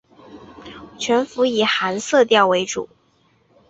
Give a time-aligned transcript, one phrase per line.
[0.97, 2.89] 全幅以寒色调为主